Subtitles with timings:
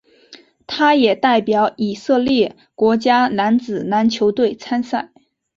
[0.65, 5.11] 他也代表以色列国家男子篮球队参赛。